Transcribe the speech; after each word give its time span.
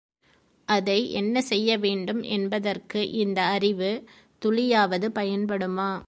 அதை 0.67 1.11
என்ன 1.11 1.41
செய்யவேண்டும் 1.41 2.21
என்பதற்கு 2.29 3.09
இந்த 3.15 3.39
அறிவு 3.47 3.91
துளியாவது 4.41 5.07
பயன்படுமா? 5.19 5.91